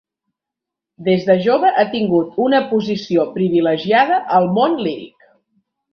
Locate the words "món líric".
4.57-5.33